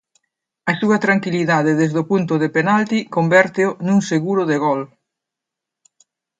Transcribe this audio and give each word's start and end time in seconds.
A 0.71 0.73
súa 0.81 0.97
tranquilidade 1.05 1.77
desde 1.81 1.97
o 2.03 2.07
punto 2.11 2.33
de 2.41 2.49
penalti 2.57 2.99
convérteo 3.15 3.69
nun 3.87 3.99
seguro 4.11 4.43
de 4.51 4.57
gol. 4.65 4.81